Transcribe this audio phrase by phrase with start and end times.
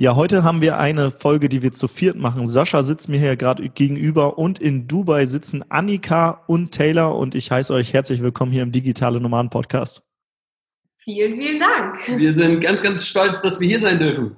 [0.00, 2.46] Ja, heute haben wir eine Folge, die wir zu viert machen.
[2.46, 7.50] Sascha sitzt mir hier gerade gegenüber und in Dubai sitzen Annika und Taylor und ich
[7.50, 10.02] heiße euch herzlich willkommen hier im Digitale Nomaden Podcast.
[11.04, 12.18] Vielen, vielen Dank.
[12.18, 14.36] Wir sind ganz, ganz stolz, dass wir hier sein dürfen.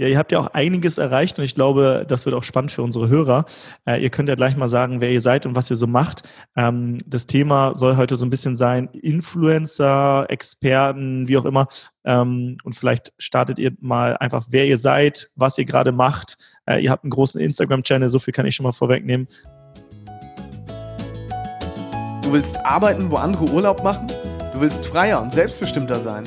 [0.00, 2.80] Ja, ihr habt ja auch einiges erreicht und ich glaube, das wird auch spannend für
[2.80, 3.44] unsere Hörer.
[3.84, 6.22] Äh, ihr könnt ja gleich mal sagen, wer ihr seid und was ihr so macht.
[6.56, 11.68] Ähm, das Thema soll heute so ein bisschen sein, Influencer, Experten, wie auch immer.
[12.04, 16.38] Ähm, und vielleicht startet ihr mal einfach, wer ihr seid, was ihr gerade macht.
[16.64, 19.28] Äh, ihr habt einen großen Instagram-Channel, so viel kann ich schon mal vorwegnehmen.
[22.22, 24.06] Du willst arbeiten, wo andere Urlaub machen?
[24.54, 26.26] Du willst freier und selbstbestimmter sein?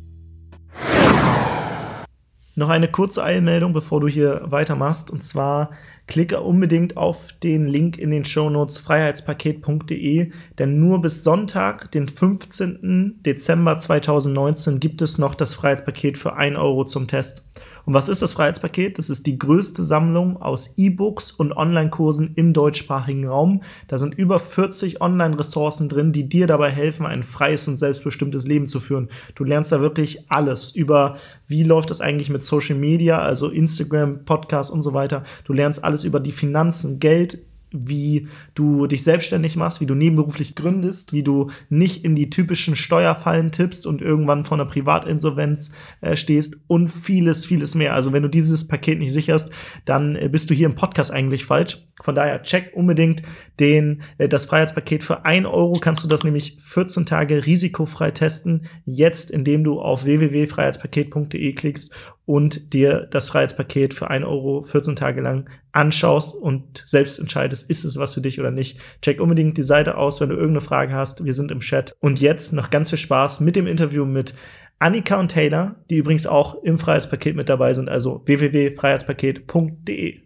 [2.55, 5.09] Noch eine kurze Eilmeldung, bevor du hier weitermachst.
[5.09, 5.71] Und zwar
[6.07, 13.21] klicke unbedingt auf den Link in den Shownotes freiheitspaket.de, denn nur bis Sonntag, den 15.
[13.25, 17.45] Dezember 2019, gibt es noch das Freiheitspaket für 1 Euro zum Test.
[17.85, 18.97] Und was ist das Freiheitspaket?
[18.97, 23.63] Das ist die größte Sammlung aus E-Books und Online-Kursen im deutschsprachigen Raum.
[23.87, 28.67] Da sind über 40 Online-Ressourcen drin, die dir dabei helfen, ein freies und selbstbestimmtes Leben
[28.67, 29.09] zu führen.
[29.35, 34.25] Du lernst da wirklich alles über, wie läuft das eigentlich mit Social Media, also Instagram,
[34.25, 35.23] Podcast und so weiter.
[35.45, 37.39] Du lernst alles über die Finanzen, Geld,
[37.71, 42.75] wie du dich selbstständig machst, wie du nebenberuflich gründest, wie du nicht in die typischen
[42.75, 47.93] Steuerfallen tippst und irgendwann vor einer Privatinsolvenz äh, stehst und vieles, vieles mehr.
[47.93, 49.51] Also wenn du dieses Paket nicht sicherst,
[49.85, 51.85] dann äh, bist du hier im Podcast eigentlich falsch.
[52.01, 53.21] Von daher check unbedingt
[53.59, 58.65] den, äh, das Freiheitspaket für ein Euro kannst du das nämlich 14 Tage risikofrei testen.
[58.85, 61.91] Jetzt, indem du auf www.freiheitspaket.de klickst
[62.25, 67.83] und dir das Freiheitspaket für ein Euro 14 Tage lang anschaust und selbst entscheidest, ist
[67.83, 68.79] es was für dich oder nicht.
[69.01, 71.25] Check unbedingt die Seite aus, wenn du irgendeine Frage hast.
[71.25, 71.95] Wir sind im Chat.
[71.99, 74.33] Und jetzt noch ganz viel Spaß mit dem Interview mit
[74.79, 80.21] Annika und Taylor, die übrigens auch im Freiheitspaket mit dabei sind, also www.freiheitspaket.de.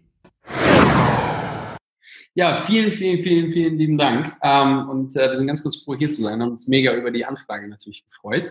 [2.36, 4.36] Ja, vielen, vielen, vielen, vielen lieben Dank.
[4.42, 6.38] Ähm, und äh, wir sind ganz, ganz froh, hier zu sein.
[6.38, 8.48] Wir haben uns mega über die Anfrage natürlich gefreut.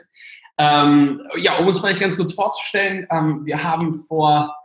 [0.57, 4.55] Ähm, ja, um uns vielleicht ganz kurz vorzustellen, ähm, wir haben vor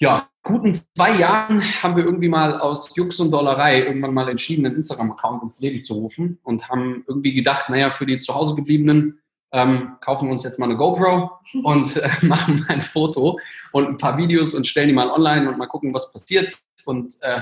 [0.00, 4.64] ja, guten zwei Jahren haben wir irgendwie mal aus Jux und Dollerei irgendwann mal entschieden,
[4.64, 8.54] einen Instagram-Account ins Leben zu rufen und haben irgendwie gedacht, naja, für die zu Hause
[8.54, 11.30] gebliebenen ähm, kaufen wir uns jetzt mal eine GoPro
[11.64, 13.40] und äh, machen mal ein Foto
[13.72, 16.58] und ein paar Videos und stellen die mal online und mal gucken, was passiert.
[16.84, 17.40] Und äh,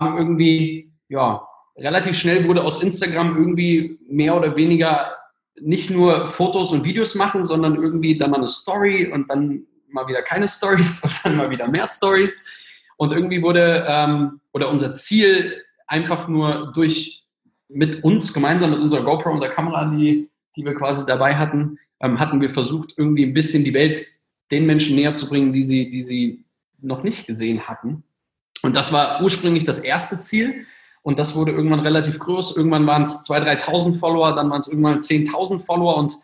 [0.00, 1.46] haben irgendwie, ja,
[1.76, 5.16] relativ schnell wurde aus Instagram irgendwie mehr oder weniger
[5.60, 10.08] nicht nur Fotos und Videos machen, sondern irgendwie dann mal eine Story und dann mal
[10.08, 12.44] wieder keine Stories und dann mal wieder mehr Stories.
[12.96, 17.24] Und irgendwie wurde, ähm, oder unser Ziel einfach nur durch,
[17.68, 21.78] mit uns gemeinsam mit unserer GoPro und der Kamera, die, die wir quasi dabei hatten,
[22.00, 23.96] ähm, hatten wir versucht, irgendwie ein bisschen die Welt
[24.50, 26.44] den Menschen näher zu bringen, die sie, die sie
[26.80, 28.04] noch nicht gesehen hatten.
[28.62, 30.66] Und das war ursprünglich das erste Ziel.
[31.04, 32.56] Und das wurde irgendwann relativ groß.
[32.56, 35.98] Irgendwann waren es 2.000, 3.000 Follower, dann waren es irgendwann 10.000 Follower.
[35.98, 36.14] Und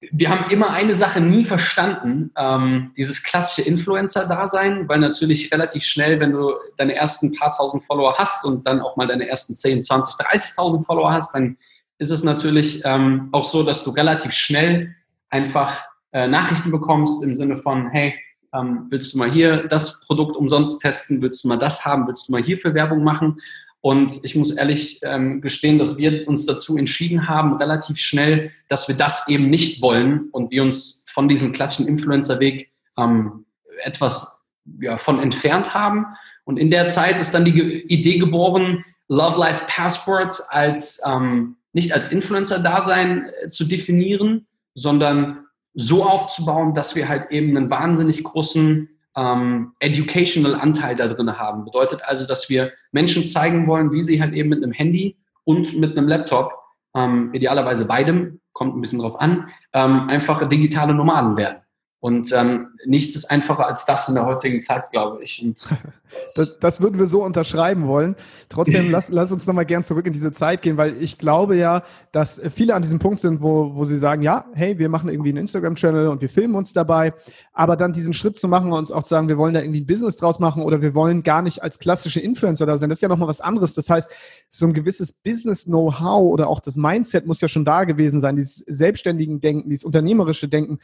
[0.00, 6.18] wir haben immer eine Sache nie verstanden, ähm, dieses klassische Influencer-Dasein, weil natürlich relativ schnell,
[6.18, 9.82] wenn du deine ersten paar tausend Follower hast und dann auch mal deine ersten 10,
[9.82, 11.58] 20, 30.000 Follower hast, dann
[11.98, 14.94] ist es natürlich ähm, auch so, dass du relativ schnell
[15.28, 15.76] einfach
[16.12, 18.14] äh, Nachrichten bekommst im Sinne von, hey,
[18.54, 21.20] ähm, willst du mal hier das Produkt umsonst testen?
[21.20, 22.06] Willst du mal das haben?
[22.06, 23.38] Willst du mal hierfür Werbung machen?
[23.82, 28.88] Und ich muss ehrlich ähm, gestehen, dass wir uns dazu entschieden haben, relativ schnell, dass
[28.88, 33.46] wir das eben nicht wollen und wir uns von diesem klassischen Influencer-Weg ähm,
[33.82, 34.44] etwas
[34.80, 36.06] ja, von entfernt haben.
[36.44, 41.92] Und in der Zeit ist dann die Idee geboren, Love Life Passport als ähm, nicht
[41.92, 48.88] als Influencer-Dasein äh, zu definieren, sondern so aufzubauen, dass wir halt eben einen wahnsinnig großen
[49.16, 51.64] ähm, educational Anteil da drin haben.
[51.64, 55.78] Bedeutet also, dass wir Menschen zeigen wollen, wie sie halt eben mit einem Handy und
[55.78, 56.52] mit einem Laptop,
[56.94, 61.58] ähm, idealerweise beidem, kommt ein bisschen drauf an, ähm, einfach digitale Nomaden werden.
[62.00, 65.42] Und ähm, nichts ist einfacher als das in der heutigen Zeit, glaube ich.
[65.44, 65.68] Und
[66.34, 68.16] das, das würden wir so unterschreiben wollen.
[68.48, 71.82] Trotzdem, lass, lass uns nochmal gern zurück in diese Zeit gehen, weil ich glaube ja,
[72.10, 75.28] dass viele an diesem Punkt sind, wo, wo sie sagen, ja, hey, wir machen irgendwie
[75.28, 77.12] einen Instagram-Channel und wir filmen uns dabei,
[77.52, 79.82] aber dann diesen Schritt zu machen und uns auch zu sagen, wir wollen da irgendwie
[79.82, 82.96] ein Business draus machen oder wir wollen gar nicht als klassische Influencer da sein, das
[82.96, 83.74] ist ja nochmal was anderes.
[83.74, 84.10] Das heißt,
[84.48, 88.64] so ein gewisses Business-Know-how oder auch das Mindset muss ja schon da gewesen sein, dieses
[88.66, 90.78] selbstständigen Denken, dieses unternehmerische Denken.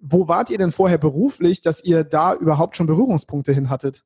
[0.00, 4.02] Wo wart ihr denn vorher beruflich, dass ihr da überhaupt schon Berührungspunkte hin hattet?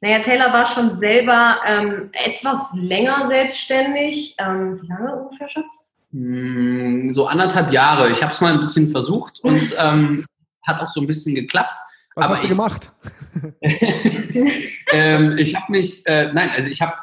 [0.00, 4.34] Naja, Taylor war schon selber ähm, etwas länger selbstständig.
[4.38, 5.92] Ähm, wie lange ungefähr, Schatz?
[6.12, 8.10] Hm, so anderthalb Jahre.
[8.10, 10.24] Ich habe es mal ein bisschen versucht und ähm,
[10.62, 11.78] hat auch so ein bisschen geklappt.
[12.14, 12.90] Was hast du ich, gemacht?
[14.92, 16.94] ähm, ich habe mich, äh, nein, also ich habe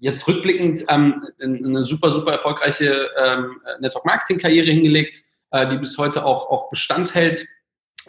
[0.00, 5.22] jetzt rückblickend ähm, eine super, super erfolgreiche ähm, Network-Marketing-Karriere hingelegt
[5.52, 7.46] äh, die bis heute auch, auch Bestand hält.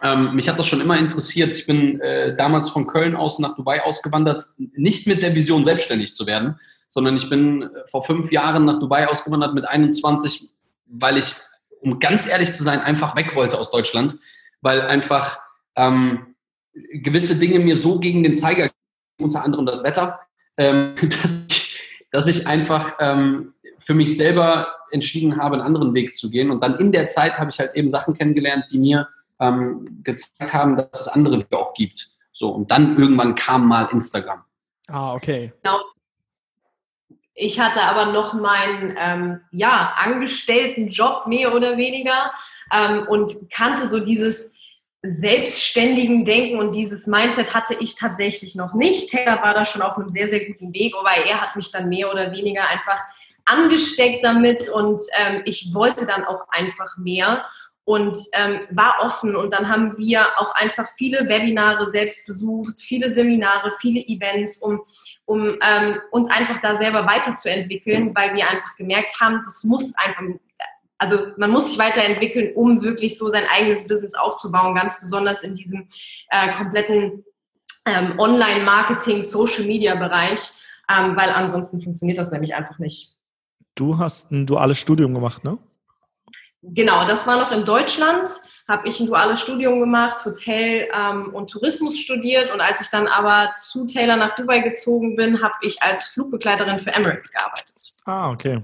[0.02, 1.54] Ähm, mich hat das schon immer interessiert.
[1.54, 6.16] Ich bin äh, damals von Köln aus nach Dubai ausgewandert, nicht mit der Vision, selbstständig
[6.16, 6.60] zu werden,
[6.90, 10.50] sondern ich bin äh, vor fünf Jahren nach Dubai ausgewandert mit 21,
[10.88, 11.36] weil ich,
[11.82, 14.18] um ganz ehrlich zu sein, einfach weg wollte aus Deutschland,
[14.62, 15.40] weil einfach
[15.76, 16.36] ähm,
[16.74, 18.72] gewisse Dinge mir so gegen den Zeiger,
[19.20, 20.20] unter anderem das Wetter,
[20.58, 23.53] ähm, dass, ich, dass ich einfach ähm,
[23.86, 26.52] für mich selber entschieden habe, einen anderen Weg zu gehen.
[26.52, 29.08] Und dann in der Zeit habe ich halt eben Sachen kennengelernt, die mir
[29.40, 32.08] ähm, gezeigt haben, dass es andere Wege auch gibt.
[32.32, 34.44] So, und dann irgendwann kam mal Instagram.
[34.88, 35.54] Ah, okay.
[35.64, 35.80] Genau.
[37.36, 42.32] Ich hatte aber noch meinen ähm, ja, angestellten Job mehr oder weniger
[42.72, 44.54] ähm, und kannte so dieses
[45.02, 49.10] selbstständigen Denken und dieses Mindset hatte ich tatsächlich noch nicht.
[49.10, 51.90] Taylor war da schon auf einem sehr, sehr guten Weg, aber er hat mich dann
[51.90, 53.00] mehr oder weniger einfach
[53.46, 57.46] angesteckt damit und ähm, ich wollte dann auch einfach mehr
[57.86, 59.36] und ähm, war offen.
[59.36, 64.82] Und dann haben wir auch einfach viele Webinare selbst besucht, viele Seminare, viele Events, um,
[65.26, 70.24] um ähm, uns einfach da selber weiterzuentwickeln, weil wir einfach gemerkt haben, das muss einfach,
[70.98, 75.56] also man muss sich weiterentwickeln, um wirklich so sein eigenes Business aufzubauen, ganz besonders in
[75.56, 75.88] diesem
[76.30, 77.26] äh, kompletten
[77.86, 80.40] ähm, Online-Marketing, Social-Media-Bereich,
[80.90, 83.18] ähm, weil ansonsten funktioniert das nämlich einfach nicht.
[83.76, 85.58] Du hast ein duales Studium gemacht, ne?
[86.62, 88.30] Genau, das war noch in Deutschland.
[88.68, 92.52] Habe ich ein duales Studium gemacht, Hotel ähm, und Tourismus studiert.
[92.54, 96.80] Und als ich dann aber zu Taylor nach Dubai gezogen bin, habe ich als Flugbegleiterin
[96.80, 97.76] für Emirates gearbeitet.
[98.06, 98.64] Ah, okay.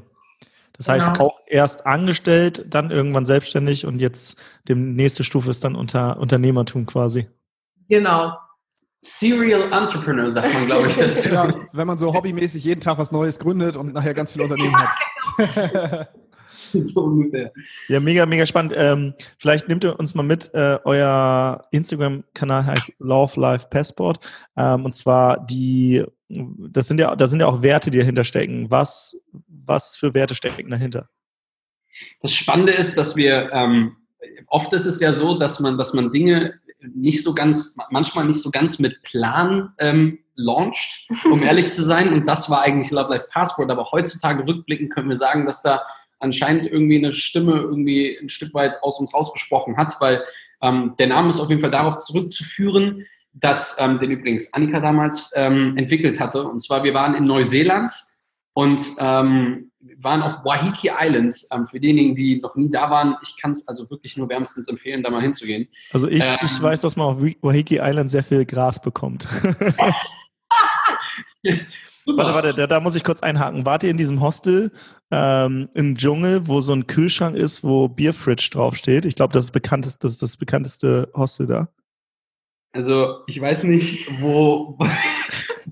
[0.73, 1.25] Das heißt, genau.
[1.25, 6.85] auch erst angestellt, dann irgendwann selbstständig und jetzt die nächste Stufe ist dann unter Unternehmertum
[6.85, 7.27] quasi.
[7.89, 8.37] Genau.
[9.01, 11.29] Serial Entrepreneur, sagt man, glaube ich, dazu.
[11.29, 14.75] Ja, wenn man so hobbymäßig jeden Tag was Neues gründet und nachher ganz viele Unternehmen
[14.77, 16.09] hat.
[16.73, 17.51] so ungefähr.
[17.87, 18.73] Ja, mega, mega spannend.
[18.75, 20.53] Ähm, vielleicht nehmt ihr uns mal mit.
[20.53, 24.19] Äh, euer Instagram-Kanal heißt Love Life Passport.
[24.57, 28.69] Ähm, und zwar die, das sind ja, da sind ja auch Werte, die dahinter stecken.
[28.69, 29.17] Was,
[29.47, 31.09] was für Werte stecken dahinter?
[32.21, 33.95] Das Spannende ist, dass wir ähm,
[34.47, 38.41] oft ist es ja so, dass man, dass man Dinge nicht so ganz, manchmal nicht
[38.41, 42.13] so ganz mit Plan ähm, launcht, um ehrlich zu sein.
[42.13, 43.69] Und das war eigentlich Love Life Passport.
[43.69, 45.83] Aber heutzutage rückblickend können wir sagen, dass da
[46.19, 50.23] anscheinend irgendwie eine Stimme irgendwie ein Stück weit aus uns rausgesprochen hat, weil
[50.61, 55.33] ähm, der Name ist auf jeden Fall darauf zurückzuführen, dass ähm, den übrigens Annika damals
[55.35, 56.43] ähm, entwickelt hatte.
[56.43, 57.91] Und zwar, wir waren in Neuseeland
[58.59, 61.33] und ähm, waren auf Waiheke Island.
[61.53, 64.67] Ähm, für diejenigen, die noch nie da waren, ich kann es also wirklich nur wärmstens
[64.67, 65.69] empfehlen, da mal hinzugehen.
[65.93, 69.29] Also ich, ähm, ich weiß, dass man auf Waiheke Island sehr viel Gras bekommt.
[72.05, 73.65] warte, warte, da, da, muss ich kurz einhaken.
[73.65, 74.73] Wart ihr in diesem Hostel
[75.09, 79.05] ähm, im Dschungel, wo so ein Kühlschrank ist, wo Bierfridge draufsteht?
[79.05, 79.55] Ich glaube, das, ist
[80.01, 81.69] das ist das bekannteste Hostel da.
[82.73, 84.77] Also ich weiß nicht, wo,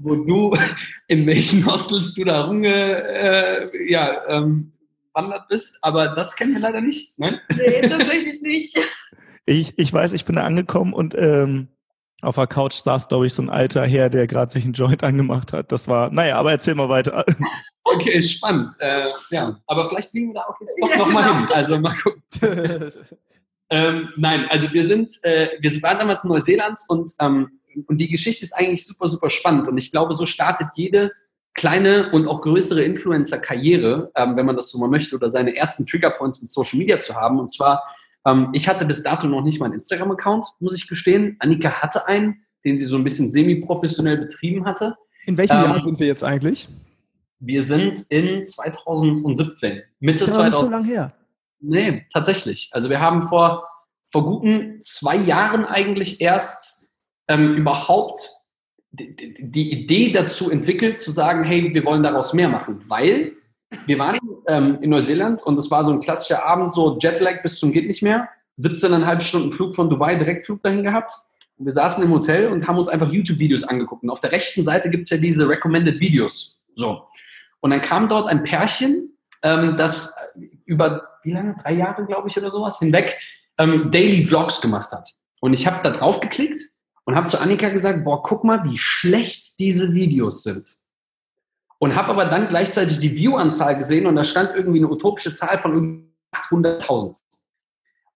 [0.02, 0.58] wo du,
[1.08, 4.72] in welchen Hostels du da rumge, äh, ja, ähm,
[5.14, 7.18] wandert bist, aber das kennen wir leider nicht.
[7.18, 7.40] Nein?
[7.56, 8.78] Nee, tatsächlich nicht.
[9.50, 11.70] Ich, ich weiß, ich bin da angekommen und ähm,
[12.22, 15.06] auf der Couch saß, glaube ich, so ein alter Herr, der gerade sich einen Joint
[15.06, 15.72] angemacht hat.
[15.72, 17.26] Das war, naja, aber erzähl mal weiter.
[17.90, 18.74] Okay, spannend.
[18.80, 21.38] Äh, ja, aber vielleicht fliegen wir da auch jetzt doch ja, nochmal genau.
[21.38, 21.48] hin.
[21.54, 22.22] Also mal gucken.
[23.70, 28.10] Ähm, nein, also wir sind, äh, wir waren damals in Neuseeland und, ähm, und die
[28.10, 29.68] Geschichte ist eigentlich super, super spannend.
[29.68, 31.12] Und ich glaube, so startet jede
[31.54, 35.86] kleine und auch größere Influencer-Karriere, ähm, wenn man das so mal möchte, oder seine ersten
[35.86, 37.40] Triggerpoints mit Social Media zu haben.
[37.40, 37.84] Und zwar,
[38.26, 41.36] ähm, ich hatte bis dato noch nicht mal einen Instagram-Account, muss ich gestehen.
[41.40, 44.96] Annika hatte einen, den sie so ein bisschen semi-professionell betrieben hatte.
[45.26, 46.70] In welchem Jahr ähm, sind wir jetzt eigentlich?
[47.40, 49.82] Wir sind in 2017.
[50.00, 50.52] Mitte ist ja 2000.
[50.52, 51.14] Nicht so lange her.
[51.60, 52.70] Nee, tatsächlich.
[52.72, 53.68] Also wir haben vor
[54.10, 56.77] vor guten zwei Jahren eigentlich erst
[57.28, 58.18] ähm, überhaupt
[58.92, 63.34] die, die, Idee dazu entwickelt, zu sagen, hey, wir wollen daraus mehr machen, weil
[63.86, 64.18] wir waren
[64.48, 67.88] ähm, in Neuseeland und es war so ein klassischer Abend, so Jetlag bis zum geht
[67.88, 68.30] nicht mehr,
[68.60, 71.12] 17,5 Stunden Flug von Dubai, Direktflug dahin gehabt.
[71.58, 74.04] Und wir saßen im Hotel und haben uns einfach YouTube-Videos angeguckt.
[74.04, 76.64] Und auf der rechten Seite gibt es ja diese Recommended Videos.
[76.76, 77.06] So.
[77.60, 80.16] Und dann kam dort ein Pärchen, ähm, das
[80.66, 83.18] über, wie lange, drei Jahre, glaube ich, oder sowas, hinweg
[83.58, 85.14] ähm, Daily Vlogs gemacht hat.
[85.40, 86.62] Und ich habe da drauf geklickt
[87.08, 90.68] und habe zu Annika gesagt, boah, guck mal, wie schlecht diese Videos sind.
[91.80, 95.58] Und habe aber dann gleichzeitig die View-Anzahl gesehen und da stand irgendwie eine utopische Zahl
[95.58, 97.16] von 800.000.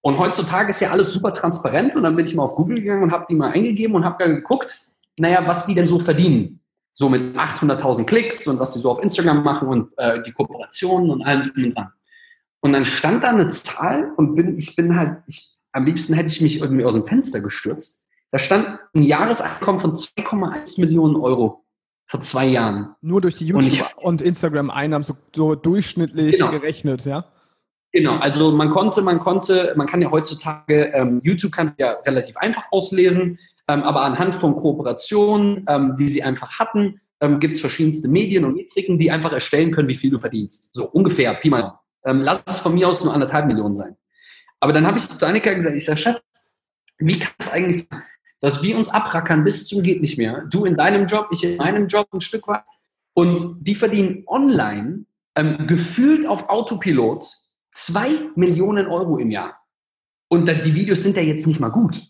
[0.01, 3.03] Und heutzutage ist ja alles super transparent und dann bin ich mal auf Google gegangen
[3.03, 6.59] und habe die mal eingegeben und habe dann geguckt, naja, was die denn so verdienen.
[6.93, 11.11] So mit 800.000 Klicks und was sie so auf Instagram machen und äh, die Kooperationen
[11.11, 11.93] und allem drum und dran.
[12.59, 16.27] Und dann stand da eine Zahl und bin, ich bin halt, ich, am liebsten hätte
[16.27, 18.00] ich mich irgendwie aus dem Fenster gestürzt.
[18.31, 21.65] Da stand ein Jahreseinkommen von 2,1 Millionen Euro
[22.07, 22.95] vor zwei Jahren.
[23.01, 26.51] Nur durch die YouTube- und, und Instagram-Einnahmen so, so, durchschnittlich genau.
[26.51, 27.25] gerechnet, ja?
[27.93, 32.37] Genau, also man konnte, man konnte, man kann ja heutzutage, ähm, YouTube kann ja relativ
[32.37, 37.61] einfach auslesen, ähm, aber anhand von Kooperationen, ähm, die sie einfach hatten, ähm, gibt es
[37.61, 40.73] verschiedenste Medien und Metriken, die einfach erstellen können, wie viel du verdienst.
[40.73, 41.79] So ungefähr, Pi mal.
[42.05, 43.95] Ähm, lass es von mir aus nur anderthalb Millionen sein.
[44.59, 46.21] Aber dann habe ich zu Annika gesagt, ich sage, Schatz,
[46.97, 48.03] wie kann es eigentlich sein,
[48.41, 50.45] dass wir uns abrackern bis zum geht nicht mehr.
[50.49, 52.65] Du in deinem Job, ich in meinem Job ein Stück weit.
[53.13, 55.05] Und die verdienen online
[55.35, 57.25] ähm, gefühlt auf Autopilot
[57.69, 59.57] zwei Millionen Euro im Jahr.
[60.27, 62.09] Und die Videos sind ja jetzt nicht mal gut.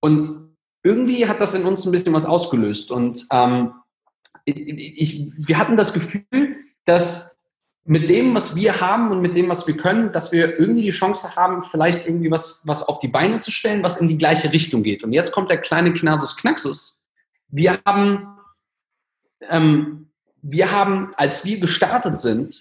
[0.00, 0.24] Und
[0.82, 2.90] irgendwie hat das in uns ein bisschen was ausgelöst.
[2.90, 3.72] Und ähm,
[4.44, 7.38] ich, wir hatten das Gefühl, dass
[7.84, 10.90] mit dem, was wir haben und mit dem, was wir können, dass wir irgendwie die
[10.90, 14.52] Chance haben, vielleicht irgendwie was, was auf die Beine zu stellen, was in die gleiche
[14.52, 15.02] Richtung geht.
[15.02, 16.96] Und jetzt kommt der kleine Knasus Knaxus.
[17.48, 18.38] Wir haben,
[19.48, 20.10] ähm,
[20.42, 22.54] wir haben, als wir gestartet sind,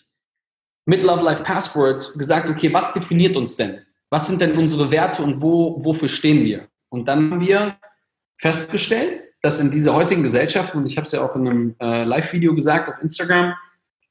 [0.86, 3.86] mit Love Life Passport gesagt, okay, was definiert uns denn?
[4.10, 6.68] Was sind denn unsere Werte und wo, wofür stehen wir?
[6.90, 7.78] Und dann haben wir
[8.40, 12.04] festgestellt, dass in dieser heutigen Gesellschaft, und ich habe es ja auch in einem äh,
[12.04, 13.54] Live-Video gesagt auf Instagram,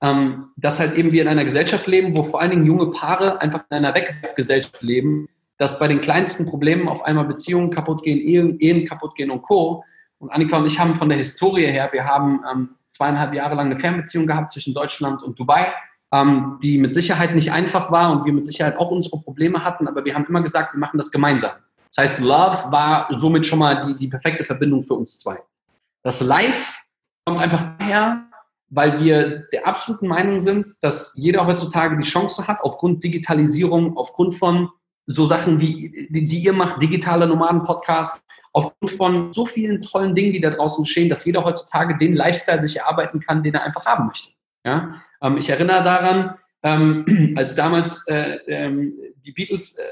[0.02, 3.40] ähm, dass halt eben wir in einer Gesellschaft leben, wo vor allen Dingen junge Paare
[3.40, 5.28] einfach in einer Weggesellschaft leben,
[5.58, 9.42] dass bei den kleinsten Problemen auf einmal Beziehungen kaputt gehen, Ehen, Ehen kaputt gehen und
[9.42, 9.84] Co.
[10.18, 13.66] Und Annika und ich haben von der Historie her, wir haben ähm, zweieinhalb Jahre lang
[13.66, 15.72] eine Fernbeziehung gehabt zwischen Deutschland und Dubai,
[16.12, 19.86] ähm, die mit Sicherheit nicht einfach war und wir mit Sicherheit auch unsere Probleme hatten,
[19.86, 21.52] aber wir haben immer gesagt, wir machen das gemeinsam.
[21.94, 25.38] Das heißt, Love war somit schon mal die, die perfekte Verbindung für uns zwei.
[26.02, 26.84] Das Live
[27.24, 28.29] kommt einfach daher,
[28.70, 34.36] weil wir der absoluten Meinung sind, dass jeder heutzutage die Chance hat, aufgrund Digitalisierung, aufgrund
[34.36, 34.70] von
[35.06, 40.32] so Sachen wie, die, die ihr macht, digitale Nomaden-Podcasts, aufgrund von so vielen tollen Dingen,
[40.32, 43.84] die da draußen geschehen, dass jeder heutzutage den Lifestyle sich erarbeiten kann, den er einfach
[43.84, 44.30] haben möchte.
[44.64, 45.02] Ja?
[45.20, 49.82] Ähm, ich erinnere daran, ähm, als damals äh, ähm, die Beatles äh,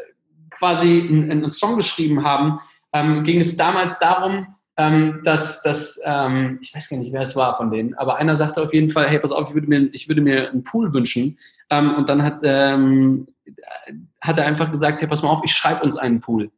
[0.51, 2.61] quasi einen, einen, Song geschrieben haben,
[2.93, 7.35] ähm, ging es damals darum, ähm, dass, dass ähm, ich weiß gar nicht, wer es
[7.35, 9.89] war von denen, aber einer sagte auf jeden Fall, hey, pass auf, ich würde mir,
[9.93, 11.37] ich würde mir einen Pool wünschen.
[11.69, 13.27] Ähm, und dann hat, ähm,
[14.21, 16.51] hat er einfach gesagt, hey, pass mal auf, ich schreibe uns einen Pool.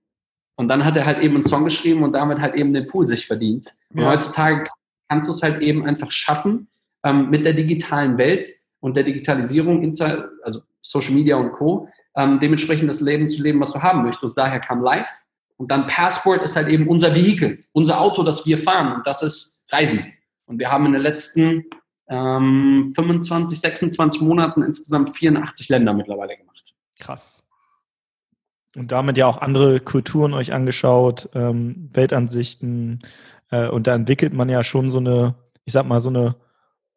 [0.57, 3.07] Und dann hat er halt eben einen Song geschrieben und damit halt eben den Pool
[3.07, 3.67] sich verdient.
[3.95, 4.11] Und ja.
[4.11, 4.69] heutzutage
[5.09, 6.69] kannst du es halt eben einfach schaffen,
[7.03, 8.45] ähm, mit der digitalen Welt
[8.81, 9.83] und der Digitalisierung,
[10.45, 14.37] also Social Media und Co., ähm, dementsprechend das Leben zu leben, was du haben möchtest.
[14.37, 15.09] Daher kam Live
[15.61, 18.95] und dann Passport ist halt eben unser Vehikel, unser Auto, das wir fahren.
[18.95, 20.11] Und das ist Reisen.
[20.47, 21.67] Und wir haben in den letzten
[22.09, 26.73] ähm, 25, 26 Monaten insgesamt 84 Länder mittlerweile gemacht.
[26.99, 27.45] Krass.
[28.75, 33.01] Und damit ja auch andere Kulturen euch angeschaut, ähm, Weltansichten.
[33.51, 35.35] Äh, und da entwickelt man ja schon so eine,
[35.67, 36.37] ich sag mal, so eine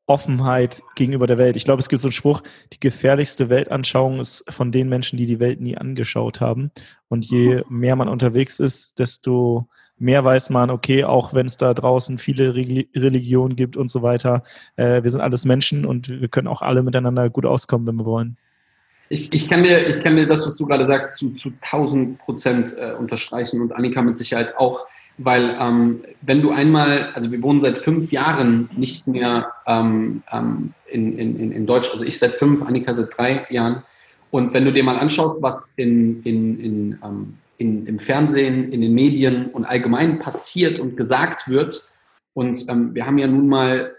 [0.05, 1.55] Offenheit gegenüber der Welt.
[1.55, 2.41] Ich glaube, es gibt so einen Spruch,
[2.73, 6.71] die gefährlichste Weltanschauung ist von den Menschen, die die Welt nie angeschaut haben.
[7.07, 9.67] Und je mehr man unterwegs ist, desto
[9.97, 14.43] mehr weiß man, okay, auch wenn es da draußen viele Religionen gibt und so weiter,
[14.75, 18.05] äh, wir sind alles Menschen und wir können auch alle miteinander gut auskommen, wenn wir
[18.05, 18.37] wollen.
[19.09, 22.17] Ich, ich, kann, dir, ich kann dir das, was du gerade sagst, zu, zu 1000
[22.19, 24.85] Prozent äh, unterstreichen und Annika mit Sicherheit auch.
[25.17, 30.73] Weil ähm, wenn du einmal, also wir wohnen seit fünf Jahren nicht mehr ähm, ähm,
[30.89, 33.83] in, in, in Deutsch, also ich seit fünf, Annika seit drei Jahren.
[34.31, 38.81] Und wenn du dir mal anschaust, was in, in, in, ähm, in, im Fernsehen, in
[38.81, 41.91] den Medien und allgemein passiert und gesagt wird,
[42.33, 43.95] und ähm, wir haben ja nun mal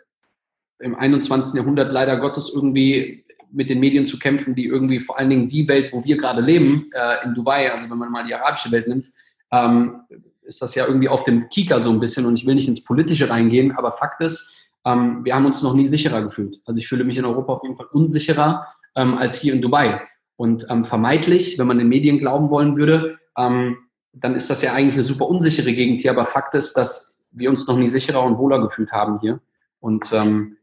[0.81, 1.55] im 21.
[1.55, 5.69] Jahrhundert leider Gottes irgendwie mit den Medien zu kämpfen, die irgendwie vor allen Dingen die
[5.69, 8.89] Welt, wo wir gerade leben, äh, in Dubai, also wenn man mal die arabische Welt
[8.89, 9.07] nimmt,
[9.53, 10.01] ähm,
[10.45, 12.85] ist das ja irgendwie auf dem Kika so ein bisschen und ich will nicht ins
[12.85, 16.61] Politische reingehen, aber Fakt ist, ähm, wir haben uns noch nie sicherer gefühlt.
[16.67, 20.03] Also ich fühle mich in Europa auf jeden Fall unsicherer ähm, als hier in Dubai.
[20.37, 23.79] Und ähm, vermeintlich, wenn man den Medien glauben wollen würde, ähm,
[24.13, 26.11] dann ist das ja eigentlich eine super unsichere Gegend hier.
[26.11, 29.41] Aber Fakt ist, dass wir uns noch nie sicherer und wohler gefühlt haben hier.
[29.81, 30.57] Und ähm,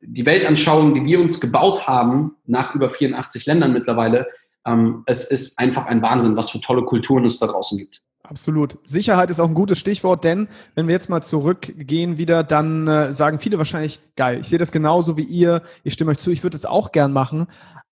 [0.00, 4.26] die Weltanschauung, die wir uns gebaut haben, nach über 84 Ländern mittlerweile,
[4.66, 8.02] ähm, es ist einfach ein Wahnsinn, was für tolle Kulturen es da draußen gibt.
[8.32, 8.78] Absolut.
[8.84, 13.12] Sicherheit ist auch ein gutes Stichwort, denn wenn wir jetzt mal zurückgehen wieder, dann äh,
[13.12, 16.42] sagen viele wahrscheinlich, geil, ich sehe das genauso wie ihr, ich stimme euch zu, ich
[16.42, 17.46] würde es auch gern machen.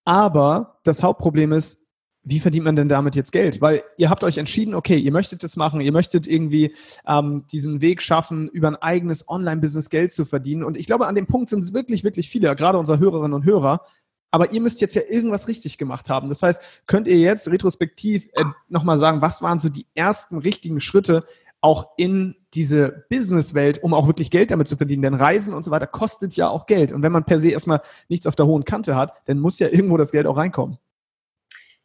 [0.06, 1.80] Aber das Hauptproblem ist,
[2.22, 3.60] wie verdient man denn damit jetzt Geld?
[3.60, 6.74] Weil ihr habt euch entschieden, okay, ihr möchtet das machen, ihr möchtet irgendwie
[7.06, 10.64] ähm, diesen Weg schaffen, über ein eigenes Online-Business Geld zu verdienen.
[10.64, 13.44] Und ich glaube, an dem Punkt sind es wirklich, wirklich viele, gerade unsere Hörerinnen und
[13.44, 13.82] Hörer,
[14.30, 16.28] aber ihr müsst jetzt ja irgendwas richtig gemacht haben.
[16.28, 20.80] Das heißt, könnt ihr jetzt retrospektiv äh, nochmal sagen, was waren so die ersten richtigen
[20.80, 21.24] Schritte
[21.60, 25.02] auch in diese Businesswelt, um auch wirklich Geld damit zu verdienen?
[25.02, 26.92] Denn Reisen und so weiter kostet ja auch Geld.
[26.92, 29.68] Und wenn man per se erstmal nichts auf der hohen Kante hat, dann muss ja
[29.68, 30.78] irgendwo das Geld auch reinkommen.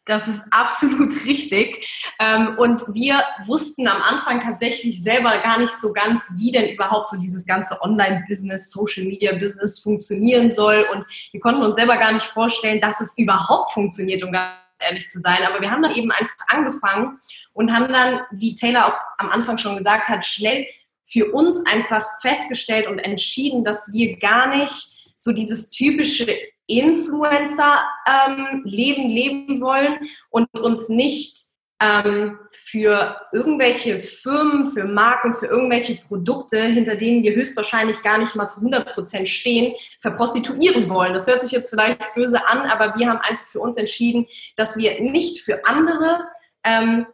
[0.06, 2.14] Das ist absolut richtig.
[2.20, 7.10] Ähm, und wir wussten am Anfang tatsächlich selber gar nicht so ganz, wie denn überhaupt
[7.10, 10.86] so dieses ganze Online-Business, Social-Media-Business funktionieren soll.
[10.94, 15.10] Und wir konnten uns selber gar nicht vorstellen, dass es überhaupt funktioniert, um ganz ehrlich
[15.10, 15.40] zu sein.
[15.48, 17.18] Aber wir haben dann eben einfach angefangen
[17.54, 20.68] und haben dann, wie Taylor auch am Anfang schon gesagt hat, schnell
[21.04, 26.28] für uns einfach festgestellt und entschieden, dass wir gar nicht so dieses typische
[26.68, 29.98] Influencer-Leben ähm, leben wollen
[30.30, 31.46] und uns nicht
[31.82, 38.36] ähm, für irgendwelche Firmen, für Marken, für irgendwelche Produkte, hinter denen wir höchstwahrscheinlich gar nicht
[38.36, 41.14] mal zu 100% stehen, verprostituieren wollen.
[41.14, 44.78] Das hört sich jetzt vielleicht böse an, aber wir haben einfach für uns entschieden, dass
[44.78, 46.22] wir nicht für andere
[46.64, 47.06] ähm,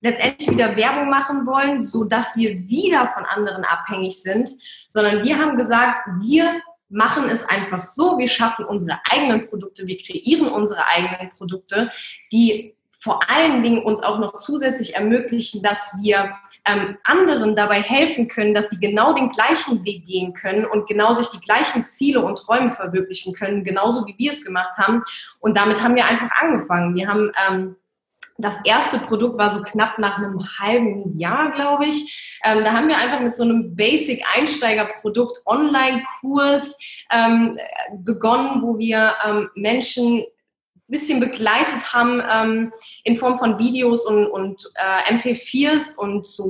[0.00, 4.48] letztendlich wieder Werbung machen wollen, so dass wir wieder von anderen abhängig sind,
[4.88, 9.98] sondern wir haben gesagt, wir machen es einfach so, wir schaffen unsere eigenen Produkte, wir
[9.98, 11.90] kreieren unsere eigenen Produkte,
[12.32, 16.32] die vor allen Dingen uns auch noch zusätzlich ermöglichen, dass wir
[16.66, 21.14] ähm, anderen dabei helfen können, dass sie genau den gleichen Weg gehen können und genau
[21.14, 25.02] sich die gleichen Ziele und Träume verwirklichen können, genauso wie wir es gemacht haben.
[25.38, 26.96] Und damit haben wir einfach angefangen.
[26.96, 27.76] Wir haben ähm,
[28.38, 32.38] das erste Produkt war so knapp nach einem halben Jahr, glaube ich.
[32.44, 36.76] Ähm, da haben wir einfach mit so einem Basic-Einsteiger-Produkt Online-Kurs
[37.10, 37.58] ähm,
[38.04, 40.24] begonnen, wo wir ähm, Menschen
[40.88, 42.72] ein bisschen begleitet haben ähm,
[43.04, 46.44] in Form von Videos und, und äh, MP4s und so